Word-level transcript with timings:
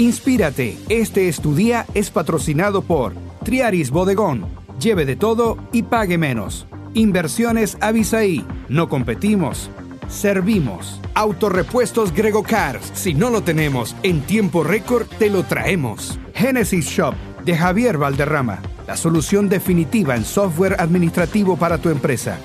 Inspírate, 0.00 0.78
este 0.88 1.28
es 1.28 1.42
tu 1.42 1.54
día 1.54 1.84
es 1.92 2.10
patrocinado 2.10 2.80
por 2.80 3.12
Triaris 3.44 3.90
Bodegón. 3.90 4.46
Lleve 4.80 5.04
de 5.04 5.14
todo 5.14 5.58
y 5.72 5.82
pague 5.82 6.16
menos. 6.16 6.66
Inversiones 6.94 7.76
Avisaí. 7.82 8.46
No 8.70 8.88
competimos, 8.88 9.68
servimos. 10.08 11.02
Autorepuestos 11.12 12.14
Grego 12.14 12.42
Cars. 12.42 12.90
Si 12.94 13.12
no 13.12 13.28
lo 13.28 13.42
tenemos 13.42 13.94
en 14.02 14.22
tiempo 14.22 14.64
récord, 14.64 15.06
te 15.18 15.28
lo 15.28 15.42
traemos. 15.42 16.18
Genesis 16.32 16.86
Shop 16.86 17.14
de 17.44 17.58
Javier 17.58 17.98
Valderrama. 17.98 18.62
La 18.86 18.96
solución 18.96 19.50
definitiva 19.50 20.16
en 20.16 20.24
software 20.24 20.76
administrativo 20.78 21.58
para 21.58 21.76
tu 21.76 21.90
empresa. 21.90 22.38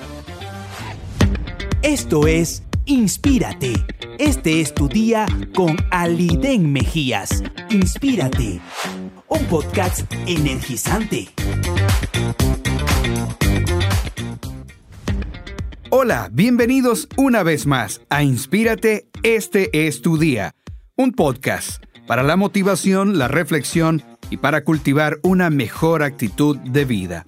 Esto 1.80 2.26
es 2.26 2.65
Inspírate. 2.88 3.72
Este 4.16 4.60
es 4.60 4.72
tu 4.72 4.88
día 4.88 5.26
con 5.56 5.76
Aliden 5.90 6.72
Mejías. 6.72 7.42
Inspírate. 7.68 8.60
Un 9.26 9.44
podcast 9.46 10.00
energizante. 10.28 11.26
Hola, 15.90 16.30
bienvenidos 16.32 17.08
una 17.16 17.42
vez 17.42 17.66
más 17.66 18.02
a 18.08 18.22
Inspírate. 18.22 19.08
Este 19.24 19.88
es 19.88 20.00
tu 20.00 20.16
día. 20.16 20.52
Un 20.94 21.10
podcast 21.10 21.82
para 22.06 22.22
la 22.22 22.36
motivación, 22.36 23.18
la 23.18 23.26
reflexión 23.26 24.04
y 24.30 24.36
para 24.36 24.62
cultivar 24.62 25.18
una 25.24 25.50
mejor 25.50 26.04
actitud 26.04 26.56
de 26.58 26.84
vida. 26.84 27.24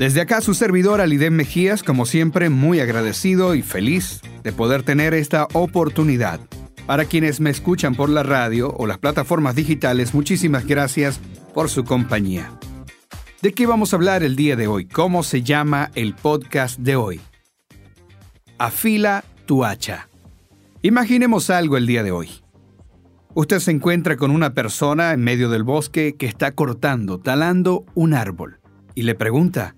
Desde 0.00 0.22
acá 0.22 0.40
su 0.40 0.54
servidor 0.54 1.00
Aliden 1.00 1.36
Mejías, 1.36 1.84
como 1.84 2.04
siempre, 2.04 2.50
muy 2.50 2.80
agradecido 2.80 3.54
y 3.54 3.62
feliz 3.62 4.22
de 4.42 4.52
poder 4.52 4.82
tener 4.82 5.14
esta 5.14 5.48
oportunidad. 5.52 6.40
Para 6.86 7.04
quienes 7.04 7.40
me 7.40 7.50
escuchan 7.50 7.94
por 7.94 8.08
la 8.08 8.22
radio 8.22 8.74
o 8.76 8.86
las 8.86 8.98
plataformas 8.98 9.54
digitales, 9.54 10.14
muchísimas 10.14 10.66
gracias 10.66 11.20
por 11.52 11.68
su 11.68 11.84
compañía. 11.84 12.50
¿De 13.42 13.52
qué 13.52 13.66
vamos 13.66 13.92
a 13.92 13.96
hablar 13.96 14.22
el 14.22 14.36
día 14.36 14.56
de 14.56 14.66
hoy? 14.66 14.86
¿Cómo 14.86 15.22
se 15.22 15.42
llama 15.42 15.90
el 15.94 16.14
podcast 16.14 16.78
de 16.78 16.96
hoy? 16.96 17.20
Afila 18.58 19.24
tu 19.46 19.64
hacha. 19.64 20.08
Imaginemos 20.82 21.50
algo 21.50 21.76
el 21.76 21.86
día 21.86 22.02
de 22.02 22.10
hoy. 22.10 22.30
Usted 23.34 23.60
se 23.60 23.70
encuentra 23.70 24.16
con 24.16 24.30
una 24.30 24.54
persona 24.54 25.12
en 25.12 25.20
medio 25.20 25.48
del 25.50 25.62
bosque 25.62 26.16
que 26.16 26.26
está 26.26 26.52
cortando, 26.52 27.20
talando 27.20 27.84
un 27.94 28.14
árbol 28.14 28.58
y 28.94 29.02
le 29.02 29.14
pregunta, 29.14 29.76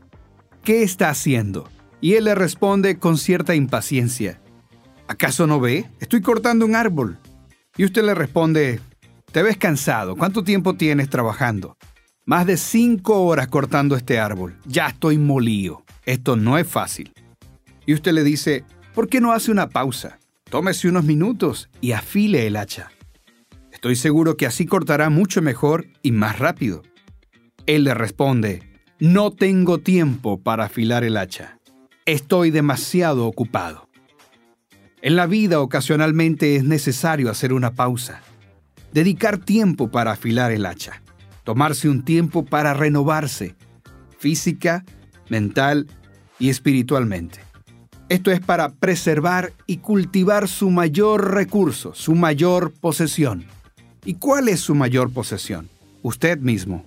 ¿qué 0.64 0.82
está 0.82 1.10
haciendo? 1.10 1.68
Y 2.00 2.14
él 2.14 2.24
le 2.24 2.34
responde 2.34 2.98
con 2.98 3.18
cierta 3.18 3.54
impaciencia, 3.54 4.40
¿acaso 5.10 5.48
no 5.48 5.58
ve? 5.58 5.90
Estoy 5.98 6.20
cortando 6.20 6.64
un 6.64 6.76
árbol. 6.76 7.18
Y 7.76 7.84
usted 7.84 8.04
le 8.04 8.14
responde, 8.14 8.80
te 9.32 9.42
ves 9.42 9.56
cansado, 9.56 10.14
¿cuánto 10.14 10.44
tiempo 10.44 10.74
tienes 10.74 11.10
trabajando? 11.10 11.76
Más 12.26 12.46
de 12.46 12.56
cinco 12.56 13.24
horas 13.24 13.48
cortando 13.48 13.96
este 13.96 14.20
árbol, 14.20 14.56
ya 14.66 14.86
estoy 14.86 15.18
molío, 15.18 15.82
esto 16.06 16.36
no 16.36 16.58
es 16.58 16.68
fácil. 16.68 17.12
Y 17.86 17.94
usted 17.94 18.12
le 18.12 18.22
dice, 18.22 18.64
¿por 18.94 19.08
qué 19.08 19.20
no 19.20 19.32
hace 19.32 19.50
una 19.50 19.68
pausa? 19.68 20.20
Tómese 20.48 20.88
unos 20.88 21.04
minutos 21.04 21.68
y 21.80 21.90
afile 21.90 22.46
el 22.46 22.56
hacha. 22.56 22.92
Estoy 23.72 23.96
seguro 23.96 24.36
que 24.36 24.46
así 24.46 24.64
cortará 24.64 25.10
mucho 25.10 25.42
mejor 25.42 25.86
y 26.02 26.12
más 26.12 26.38
rápido. 26.38 26.82
Él 27.66 27.82
le 27.82 27.94
responde, 27.94 28.62
no 29.00 29.32
tengo 29.32 29.78
tiempo 29.78 30.40
para 30.40 30.66
afilar 30.66 31.02
el 31.02 31.16
hacha. 31.16 31.58
Estoy 32.06 32.52
demasiado 32.52 33.26
ocupado. 33.26 33.89
En 35.02 35.16
la 35.16 35.26
vida 35.26 35.60
ocasionalmente 35.60 36.56
es 36.56 36.64
necesario 36.64 37.30
hacer 37.30 37.54
una 37.54 37.72
pausa, 37.72 38.20
dedicar 38.92 39.38
tiempo 39.38 39.90
para 39.90 40.12
afilar 40.12 40.52
el 40.52 40.66
hacha, 40.66 41.00
tomarse 41.42 41.88
un 41.88 42.04
tiempo 42.04 42.44
para 42.44 42.74
renovarse, 42.74 43.54
física, 44.18 44.84
mental 45.30 45.86
y 46.38 46.50
espiritualmente. 46.50 47.40
Esto 48.10 48.30
es 48.30 48.40
para 48.40 48.74
preservar 48.74 49.54
y 49.66 49.78
cultivar 49.78 50.48
su 50.48 50.68
mayor 50.68 51.32
recurso, 51.32 51.94
su 51.94 52.14
mayor 52.14 52.70
posesión. 52.72 53.46
¿Y 54.04 54.14
cuál 54.14 54.48
es 54.48 54.60
su 54.60 54.74
mayor 54.74 55.10
posesión? 55.10 55.70
Usted 56.02 56.38
mismo. 56.40 56.84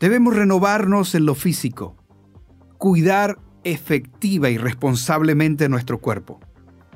Debemos 0.00 0.34
renovarnos 0.34 1.14
en 1.14 1.26
lo 1.26 1.36
físico, 1.36 1.94
cuidar 2.78 3.38
efectiva 3.62 4.50
y 4.50 4.58
responsablemente 4.58 5.68
nuestro 5.68 5.98
cuerpo, 5.98 6.40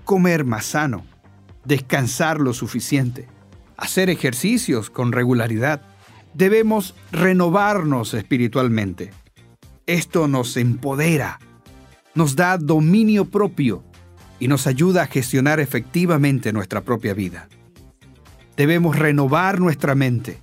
comer 0.06 0.44
más 0.44 0.65
sano, 0.65 1.05
descansar 1.65 2.41
lo 2.41 2.55
suficiente, 2.55 3.28
hacer 3.77 4.09
ejercicios 4.09 4.89
con 4.89 5.12
regularidad. 5.12 5.83
Debemos 6.33 6.94
renovarnos 7.12 8.15
espiritualmente. 8.15 9.11
Esto 9.84 10.28
nos 10.28 10.56
empodera, 10.56 11.41
nos 12.15 12.37
da 12.37 12.56
dominio 12.56 13.27
propio 13.27 13.84
y 14.39 14.49
nos 14.49 14.66
ayuda 14.66 15.03
a 15.03 15.06
gestionar 15.06 15.61
efectivamente 15.61 16.53
nuestra 16.53 16.83
propia 16.83 17.12
vida. 17.12 17.49
Debemos 18.56 18.97
renovar 18.97 19.61
nuestra 19.61 19.95
mente 19.95 20.41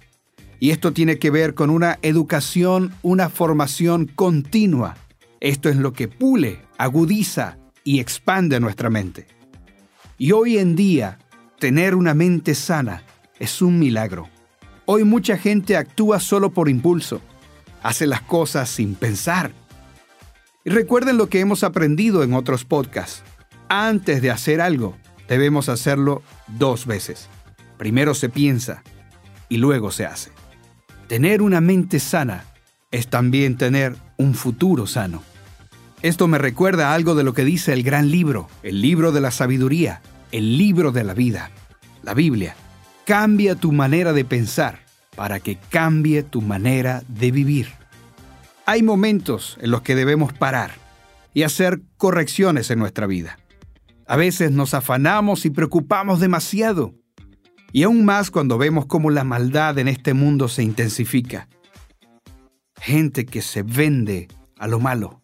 y 0.59 0.71
esto 0.71 0.91
tiene 0.91 1.19
que 1.19 1.31
ver 1.31 1.53
con 1.53 1.69
una 1.69 1.99
educación, 2.01 2.93
una 3.01 3.29
formación 3.29 4.07
continua. 4.07 4.97
Esto 5.39 5.69
es 5.69 5.77
lo 5.77 5.93
que 5.93 6.09
pule, 6.09 6.59
agudiza 6.77 7.57
y 7.85 7.99
expande 7.99 8.59
nuestra 8.59 8.89
mente. 8.89 9.27
Y 10.23 10.31
hoy 10.31 10.57
en 10.57 10.77
día, 10.77 11.19
tener 11.59 11.95
una 11.95 12.13
mente 12.13 12.55
sana 12.55 13.03
es 13.39 13.61
un 13.61 13.77
milagro. 13.77 14.29
Hoy 14.85 15.03
mucha 15.03 15.37
gente 15.37 15.75
actúa 15.75 16.21
solo 16.21 16.53
por 16.53 16.69
impulso, 16.69 17.19
hace 17.81 18.07
las 18.07 18.21
cosas 18.21 18.69
sin 18.69 18.95
pensar. 18.95 19.51
Y 20.63 20.69
recuerden 20.69 21.17
lo 21.17 21.27
que 21.27 21.41
hemos 21.41 21.65
aprendido 21.65 22.23
en 22.23 22.35
otros 22.35 22.63
podcasts. 22.63 23.21
Antes 23.67 24.21
de 24.21 24.31
hacer 24.31 24.61
algo, 24.61 24.95
debemos 25.27 25.67
hacerlo 25.67 26.23
dos 26.47 26.85
veces. 26.85 27.27
Primero 27.77 28.13
se 28.13 28.29
piensa 28.29 28.81
y 29.49 29.57
luego 29.57 29.91
se 29.91 30.05
hace. 30.05 30.31
Tener 31.09 31.41
una 31.41 31.59
mente 31.59 31.99
sana 31.99 32.45
es 32.91 33.07
también 33.07 33.57
tener 33.57 33.97
un 34.15 34.35
futuro 34.35 34.87
sano. 34.87 35.21
Esto 36.01 36.29
me 36.29 36.37
recuerda 36.37 36.93
algo 36.93 37.13
de 37.13 37.25
lo 37.25 37.33
que 37.33 37.43
dice 37.43 37.73
el 37.73 37.83
gran 37.83 38.09
libro, 38.09 38.47
el 38.61 38.81
libro 38.81 39.11
de 39.11 39.19
la 39.19 39.31
sabiduría, 39.31 40.01
el 40.33 40.57
libro 40.57 40.91
de 40.91 41.03
la 41.03 41.13
vida, 41.13 41.51
la 42.01 42.13
Biblia. 42.13 42.55
Cambia 43.05 43.55
tu 43.55 43.71
manera 43.71 44.11
de 44.13 44.25
pensar 44.25 44.79
para 45.15 45.39
que 45.39 45.57
cambie 45.69 46.23
tu 46.23 46.41
manera 46.41 47.03
de 47.07 47.31
vivir. 47.31 47.69
Hay 48.65 48.81
momentos 48.81 49.57
en 49.61 49.69
los 49.71 49.83
que 49.83 49.95
debemos 49.95 50.33
parar 50.33 50.71
y 51.33 51.43
hacer 51.43 51.81
correcciones 51.97 52.71
en 52.71 52.79
nuestra 52.79 53.05
vida. 53.05 53.37
A 54.07 54.17
veces 54.17 54.51
nos 54.51 54.73
afanamos 54.73 55.45
y 55.45 55.51
preocupamos 55.51 56.19
demasiado 56.19 56.95
y 57.71 57.83
aún 57.83 58.03
más 58.03 58.31
cuando 58.31 58.57
vemos 58.57 58.87
cómo 58.87 59.11
la 59.11 59.23
maldad 59.23 59.77
en 59.77 59.87
este 59.87 60.13
mundo 60.15 60.47
se 60.47 60.63
intensifica. 60.63 61.47
Gente 62.75 63.25
que 63.25 63.41
se 63.41 63.61
vende 63.61 64.27
a 64.57 64.67
lo 64.67 64.79
malo. 64.79 65.21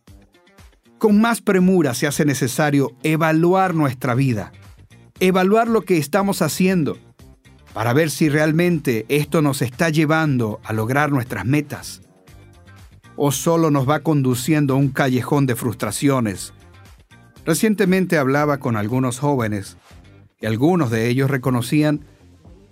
Con 0.99 1.19
más 1.19 1.41
premura 1.41 1.93
se 1.93 2.07
hace 2.07 2.25
necesario 2.25 2.91
evaluar 3.03 3.73
nuestra 3.73 4.13
vida, 4.15 4.51
evaluar 5.19 5.67
lo 5.67 5.81
que 5.81 5.97
estamos 5.97 6.41
haciendo, 6.41 6.97
para 7.73 7.93
ver 7.93 8.09
si 8.09 8.29
realmente 8.29 9.05
esto 9.09 9.41
nos 9.41 9.61
está 9.61 9.89
llevando 9.89 10.59
a 10.63 10.73
lograr 10.73 11.11
nuestras 11.11 11.45
metas, 11.45 12.01
o 13.15 13.31
solo 13.31 13.69
nos 13.69 13.87
va 13.87 13.99
conduciendo 13.99 14.73
a 14.73 14.77
un 14.77 14.89
callejón 14.89 15.45
de 15.45 15.55
frustraciones. 15.55 16.53
Recientemente 17.45 18.17
hablaba 18.17 18.59
con 18.59 18.77
algunos 18.77 19.19
jóvenes 19.19 19.77
y 20.39 20.45
algunos 20.45 20.89
de 20.89 21.09
ellos 21.09 21.29
reconocían 21.29 22.05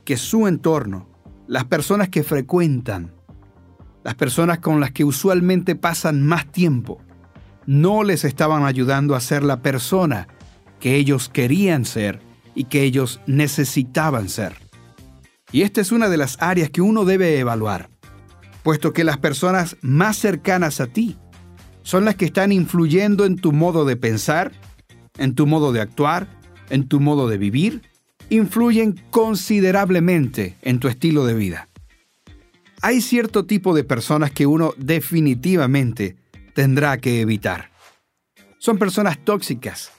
que 0.06 0.18
su 0.18 0.48
entorno, 0.48 1.08
las 1.48 1.66
personas 1.66 2.10
que 2.10 2.24
frecuentan, 2.24 3.12
las 4.04 4.16
personas 4.16 4.60
con 4.60 4.80
las 4.80 4.92
que 4.92 5.04
usualmente 5.04 5.76
pasan 5.76 6.26
más 6.26 6.50
tiempo, 6.50 7.02
no 7.66 8.04
les 8.04 8.24
estaban 8.24 8.64
ayudando 8.64 9.16
a 9.16 9.20
ser 9.20 9.44
la 9.44 9.62
persona 9.62 10.30
que 10.80 10.96
ellos 10.96 11.28
querían 11.28 11.84
ser 11.84 12.27
y 12.58 12.66
que 12.66 12.82
ellos 12.82 13.22
necesitaban 13.28 14.30
ser. 14.30 14.56
Y 15.52 15.62
esta 15.62 15.80
es 15.80 15.92
una 15.92 16.10
de 16.10 16.18
las 16.18 16.42
áreas 16.42 16.72
que 16.72 16.82
uno 16.82 17.06
debe 17.06 17.40
evaluar, 17.40 17.90
puesto 18.64 18.92
que 18.92 19.04
las 19.04 19.20
personas 19.20 19.78
más 19.82 20.18
cercanas 20.18 20.82
a 20.82 20.88
ti 20.88 21.16
son 21.84 22.04
las 22.04 22.16
que 22.16 22.26
están 22.26 22.52
influyendo 22.52 23.26
en 23.26 23.38
tu 23.38 23.54
modo 23.54 23.86
de 23.86 23.96
pensar, 23.96 24.52
en 25.18 25.36
tu 25.36 25.46
modo 25.46 25.72
de 25.72 25.82
actuar, 25.82 26.28
en 26.70 26.88
tu 26.88 27.00
modo 27.00 27.30
de 27.30 27.38
vivir 27.38 27.82
influyen 28.30 29.00
considerablemente 29.10 30.58
en 30.62 30.80
tu 30.80 30.88
estilo 30.88 31.26
de 31.26 31.34
vida. 31.34 31.70
Hay 32.82 33.02
cierto 33.02 33.46
tipo 33.46 33.74
de 33.74 33.84
personas 33.84 34.32
que 34.32 34.46
uno 34.46 34.74
definitivamente 34.78 36.18
tendrá 36.54 36.98
que 36.98 37.22
evitar. 37.22 37.72
Son 38.58 38.78
personas 38.78 39.18
tóxicas, 39.24 39.92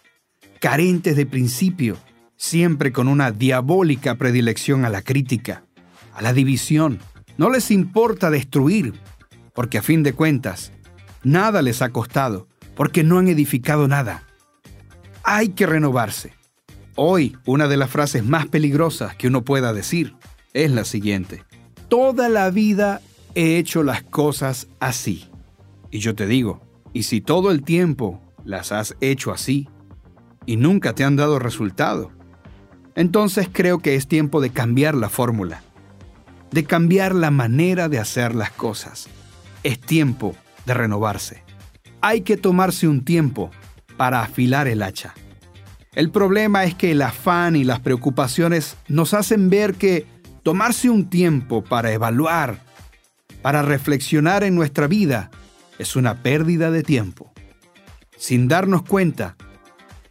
carentes 0.60 1.16
de 1.16 1.24
principio, 1.24 1.96
siempre 2.38 2.92
con 2.92 3.08
una 3.08 3.32
diabólica 3.32 4.14
predilección 4.14 4.86
a 4.86 4.88
la 4.88 5.02
crítica, 5.02 5.64
a 6.14 6.22
la 6.22 6.32
división. 6.32 7.00
No 7.36 7.50
les 7.50 7.70
importa 7.70 8.30
destruir, 8.30 8.94
porque 9.52 9.76
a 9.76 9.82
fin 9.82 10.02
de 10.02 10.14
cuentas, 10.14 10.72
nada 11.22 11.60
les 11.60 11.82
ha 11.82 11.90
costado, 11.90 12.48
porque 12.74 13.02
no 13.02 13.18
han 13.18 13.28
edificado 13.28 13.88
nada. 13.88 14.22
Hay 15.24 15.50
que 15.50 15.66
renovarse. 15.66 16.32
Hoy, 16.94 17.36
una 17.44 17.68
de 17.68 17.76
las 17.76 17.90
frases 17.90 18.24
más 18.24 18.46
peligrosas 18.46 19.14
que 19.16 19.26
uno 19.26 19.44
pueda 19.44 19.72
decir 19.72 20.14
es 20.54 20.70
la 20.70 20.84
siguiente. 20.84 21.44
Toda 21.88 22.28
la 22.28 22.50
vida 22.50 23.00
he 23.34 23.58
hecho 23.58 23.82
las 23.82 24.02
cosas 24.02 24.68
así. 24.80 25.28
Y 25.90 25.98
yo 25.98 26.14
te 26.14 26.26
digo, 26.26 26.60
¿y 26.92 27.02
si 27.02 27.20
todo 27.20 27.50
el 27.50 27.62
tiempo 27.62 28.20
las 28.44 28.72
has 28.72 28.96
hecho 29.00 29.32
así 29.32 29.68
y 30.46 30.56
nunca 30.56 30.94
te 30.94 31.04
han 31.04 31.16
dado 31.16 31.38
resultado? 31.38 32.17
Entonces 32.98 33.48
creo 33.52 33.78
que 33.78 33.94
es 33.94 34.08
tiempo 34.08 34.40
de 34.40 34.50
cambiar 34.50 34.96
la 34.96 35.08
fórmula, 35.08 35.62
de 36.50 36.64
cambiar 36.64 37.14
la 37.14 37.30
manera 37.30 37.88
de 37.88 38.00
hacer 38.00 38.34
las 38.34 38.50
cosas. 38.50 39.06
Es 39.62 39.78
tiempo 39.78 40.34
de 40.66 40.74
renovarse. 40.74 41.44
Hay 42.00 42.22
que 42.22 42.36
tomarse 42.36 42.88
un 42.88 43.04
tiempo 43.04 43.52
para 43.96 44.20
afilar 44.22 44.66
el 44.66 44.82
hacha. 44.82 45.14
El 45.94 46.10
problema 46.10 46.64
es 46.64 46.74
que 46.74 46.90
el 46.90 47.00
afán 47.02 47.54
y 47.54 47.62
las 47.62 47.78
preocupaciones 47.78 48.76
nos 48.88 49.14
hacen 49.14 49.48
ver 49.48 49.74
que 49.74 50.04
tomarse 50.42 50.90
un 50.90 51.08
tiempo 51.08 51.62
para 51.62 51.92
evaluar, 51.92 52.58
para 53.42 53.62
reflexionar 53.62 54.42
en 54.42 54.56
nuestra 54.56 54.88
vida, 54.88 55.30
es 55.78 55.94
una 55.94 56.20
pérdida 56.24 56.72
de 56.72 56.82
tiempo. 56.82 57.32
Sin 58.16 58.48
darnos 58.48 58.82
cuenta 58.82 59.36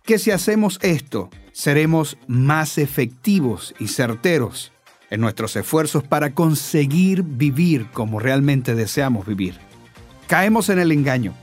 que 0.03 0.19
si 0.19 0.31
hacemos 0.31 0.79
esto, 0.81 1.29
seremos 1.57 2.19
más 2.27 2.77
efectivos 2.77 3.73
y 3.79 3.87
certeros 3.87 4.71
en 5.09 5.21
nuestros 5.21 5.55
esfuerzos 5.55 6.03
para 6.03 6.35
conseguir 6.35 7.23
vivir 7.23 7.87
como 7.93 8.19
realmente 8.19 8.75
deseamos 8.75 9.25
vivir. 9.25 9.57
Caemos 10.27 10.69
en 10.69 10.77
el 10.77 10.91
engaño 10.91 11.33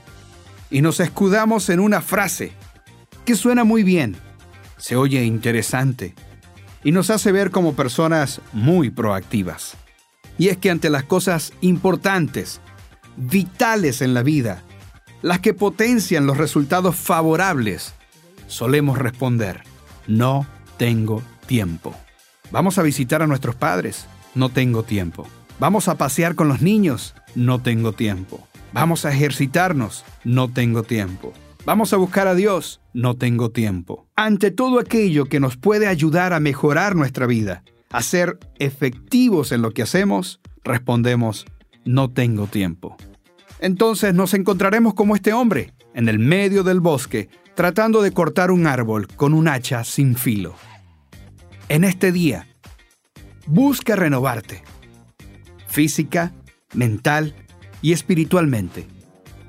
y 0.71 0.79
nos 0.79 1.01
escudamos 1.01 1.67
en 1.67 1.81
una 1.81 1.99
frase 1.99 2.53
que 3.25 3.35
suena 3.35 3.65
muy 3.65 3.83
bien, 3.83 4.15
se 4.77 4.95
oye 4.95 5.25
interesante 5.25 6.15
y 6.81 6.93
nos 6.93 7.09
hace 7.09 7.33
ver 7.33 7.51
como 7.51 7.75
personas 7.75 8.39
muy 8.53 8.91
proactivas. 8.91 9.75
Y 10.37 10.47
es 10.47 10.55
que 10.55 10.71
ante 10.71 10.89
las 10.89 11.03
cosas 11.03 11.51
importantes, 11.59 12.61
vitales 13.17 14.01
en 14.01 14.13
la 14.13 14.23
vida, 14.23 14.63
las 15.21 15.41
que 15.41 15.53
potencian 15.53 16.25
los 16.25 16.37
resultados 16.37 16.95
favorables, 16.95 17.93
solemos 18.47 18.97
responder, 18.97 19.74
no 20.07 20.45
tengo 20.77 21.21
tiempo. 21.47 21.95
Vamos 22.51 22.77
a 22.77 22.83
visitar 22.83 23.21
a 23.21 23.27
nuestros 23.27 23.55
padres, 23.55 24.07
no 24.33 24.49
tengo 24.49 24.83
tiempo. 24.83 25.27
Vamos 25.59 25.87
a 25.87 25.97
pasear 25.97 26.35
con 26.35 26.47
los 26.47 26.61
niños, 26.61 27.15
no 27.35 27.61
tengo 27.61 27.93
tiempo. 27.93 28.47
Vamos 28.73 29.05
a 29.05 29.13
ejercitarnos, 29.13 30.03
no 30.23 30.51
tengo 30.51 30.83
tiempo. 30.83 31.33
Vamos 31.65 31.93
a 31.93 31.97
buscar 31.97 32.27
a 32.27 32.35
Dios, 32.35 32.81
no 32.93 33.15
tengo 33.15 33.49
tiempo. 33.49 34.05
Ante 34.15 34.51
todo 34.51 34.79
aquello 34.79 35.25
que 35.25 35.39
nos 35.39 35.57
puede 35.57 35.87
ayudar 35.87 36.33
a 36.33 36.39
mejorar 36.39 36.95
nuestra 36.95 37.25
vida, 37.25 37.63
a 37.89 38.03
ser 38.03 38.37
efectivos 38.59 39.51
en 39.51 39.61
lo 39.61 39.71
que 39.71 39.81
hacemos, 39.81 40.41
respondemos, 40.63 41.45
no 41.85 42.11
tengo 42.11 42.47
tiempo. 42.47 42.97
Entonces 43.59 44.13
nos 44.13 44.33
encontraremos 44.33 44.93
como 44.93 45.15
este 45.15 45.33
hombre, 45.33 45.73
en 45.93 46.09
el 46.09 46.19
medio 46.19 46.63
del 46.63 46.81
bosque, 46.81 47.29
tratando 47.55 48.01
de 48.01 48.11
cortar 48.11 48.51
un 48.51 48.67
árbol 48.67 49.07
con 49.07 49.33
un 49.33 49.47
hacha 49.47 49.83
sin 49.83 50.15
filo. 50.15 50.55
En 51.69 51.83
este 51.83 52.11
día, 52.11 52.47
busca 53.47 53.95
renovarte, 53.95 54.63
física, 55.67 56.33
mental 56.73 57.33
y 57.81 57.93
espiritualmente. 57.93 58.87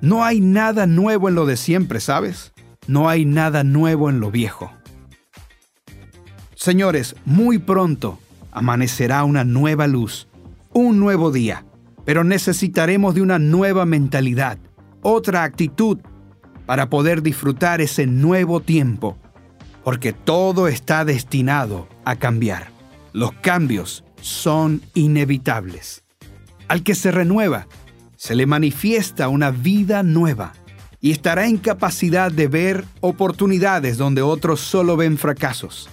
No 0.00 0.25
hay 0.25 0.41
nada 0.41 0.87
nuevo 0.87 1.29
en 1.29 1.35
lo 1.35 1.47
de 1.47 1.56
siempre, 1.56 2.00
¿sabes? 2.00 2.53
No 2.87 3.08
hay 3.08 3.25
nada 3.25 3.64
nuevo 3.64 4.08
en 4.08 4.20
lo 4.20 4.31
viejo. 4.31 4.70
Señores, 6.55 7.17
muy 7.25 7.58
pronto 7.58 8.19
amanecerá 8.53 9.25
una 9.25 9.44
nueva 9.44 9.87
luz, 9.87 10.29
un 10.73 10.99
nuevo 11.00 11.32
día, 11.32 11.64
pero 12.05 12.25
necesitaremos 12.25 13.14
de 13.14 13.23
una 13.23 13.38
nueva 13.38 13.85
mentalidad, 13.85 14.58
otra 15.03 15.43
actitud 15.43 15.99
para 16.67 16.91
poder 16.91 17.23
disfrutar 17.23 17.81
ese 17.81 18.07
nuevo 18.07 18.61
tiempo, 18.61 19.17
porque 19.85 20.13
todo 20.13 20.69
está 20.69 21.05
destinado 21.05 21.89
a 22.05 22.17
cambiar. 22.17 22.69
Los 23.13 23.33
cambios 23.33 24.05
son 24.21 24.83
inevitables. 24.95 26.03
Al 26.69 26.83
que 26.83 26.95
se 26.95 27.13
renueva, 27.13 27.69
se 28.17 28.35
le 28.35 28.47
manifiesta 28.47 29.29
una 29.29 29.51
vida 29.51 30.03
nueva 30.03 30.53
y 31.01 31.13
estará 31.13 31.47
en 31.47 31.59
capacidad 31.59 32.33
de 32.33 32.49
ver 32.49 32.85
oportunidades 33.01 33.97
donde 33.97 34.23
otros 34.23 34.61
solo 34.61 34.97
ven 34.97 35.19
fracasos. 35.19 35.89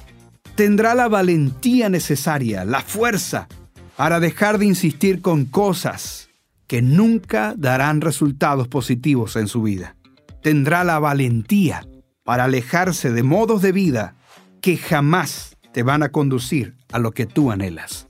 Tendrá 0.56 0.96
la 0.96 1.08
valentía 1.08 1.90
necesaria, 1.90 2.66
la 2.66 2.82
fuerza, 2.82 3.48
para 3.96 4.20
dejar 4.20 4.58
de 4.58 4.66
insistir 4.66 5.22
con 5.22 5.46
cosas 5.46 6.30
que 6.68 6.82
nunca 6.82 7.54
darán 7.58 8.02
resultados 8.02 8.68
positivos 8.68 9.36
en 9.36 9.48
su 9.48 9.62
vida. 9.62 9.96
Tendrá 10.44 10.84
la 10.84 11.00
valentía 11.00 11.88
para 12.24 12.44
alejarse 12.44 13.12
de 13.12 13.24
modos 13.24 13.62
de 13.62 13.72
vida 13.72 14.16
que 14.62 14.78
jamás 14.78 15.58
te 15.72 15.84
van 15.84 16.04
a 16.04 16.10
conducir 16.10 16.76
a 16.92 17.00
lo 17.00 17.12
que 17.12 17.26
tú 17.26 17.50
anhelas. 17.50 18.10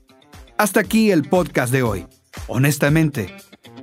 Hasta 0.58 0.80
aquí 0.80 1.12
el 1.12 1.22
podcast 1.22 1.72
de 1.72 1.82
hoy. 1.82 2.06
Honestamente, 2.48 3.34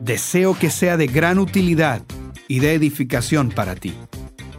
deseo 0.02 0.58
que 0.60 0.70
sea 0.70 0.98
de 0.98 1.08
gran 1.08 1.40
utilidad 1.40 2.04
y 2.50 2.60
de 2.60 2.74
edificación 2.74 3.50
para 3.50 3.76
ti. 3.76 3.94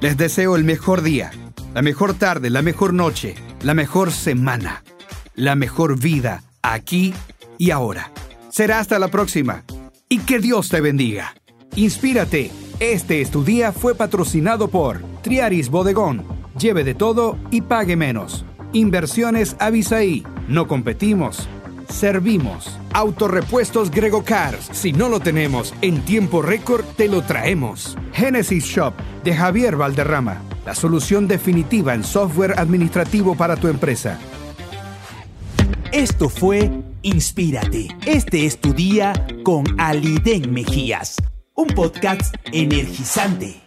Les 0.00 0.17
deseo 0.17 0.56
el 0.56 0.65
mejor 0.65 1.03
día, 1.03 1.31
la 1.75 1.83
mejor 1.83 2.15
tarde, 2.15 2.49
la 2.49 2.62
mejor 2.62 2.95
noche, 2.95 3.35
la 3.62 3.75
mejor 3.75 4.11
semana, 4.11 4.85
la 5.35 5.55
mejor 5.55 6.00
vida 6.00 6.43
aquí 6.62 7.12
y 7.59 7.71
ahora. 7.71 8.11
Será 8.49 8.79
hasta 8.79 8.99
la 8.99 9.09
próxima 9.09 9.65
y 10.09 10.19
que 10.21 10.38
Dios 10.38 10.71
te 10.71 10.81
bendiga. 10.81 11.35
Inspírate. 11.77 12.50
Este 12.81 13.21
estudia 13.21 13.73
fue 13.73 13.95
patrocinado 13.95 14.69
por 14.69 15.03
Triaris 15.23 15.69
Bodegón. 15.71 16.25
Lleve 16.59 16.85
de 16.85 16.95
todo 16.95 17.39
y 17.51 17.63
pague 17.63 17.97
menos. 17.97 18.45
Inversiones 18.73 19.57
Avisaí. 19.59 20.25
No 20.49 20.67
competimos, 20.67 21.49
servimos. 21.89 22.79
Autorepuestos 22.93 23.91
Grego 23.91 24.25
Cars. 24.25 24.69
Si 24.73 24.93
no 24.93 25.09
lo 25.09 25.21
tenemos 25.21 25.75
en 25.81 26.00
tiempo 26.02 26.43
récord, 26.43 26.85
te 26.97 27.09
lo 27.09 27.23
traemos. 27.23 27.97
Genesis 28.12 28.64
Shop 28.64 28.95
de 29.25 29.35
Javier 29.35 29.76
Valderrama. 29.76 30.43
La 30.67 30.75
solución 30.75 31.29
definitiva 31.29 31.95
en 31.95 32.05
software 32.05 32.59
administrativo 32.59 33.35
para 33.37 33.57
tu 33.57 33.69
empresa. 33.69 34.19
Esto 35.93 36.29
fue 36.29 36.71
Inspírate. 37.02 37.88
Este 38.07 38.47
es 38.47 38.61
tu 38.61 38.73
día 38.73 39.12
con 39.43 39.64
Aliden 39.79 40.52
Mejías, 40.52 41.17
un 41.62 41.69
podcast 41.75 42.35
energizante. 42.50 43.62